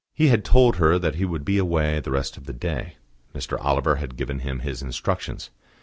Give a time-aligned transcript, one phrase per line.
[0.15, 2.95] He had told her that he would be away the rest of the day:
[3.35, 3.63] Mr.
[3.63, 5.51] Oliver had given him his instructions.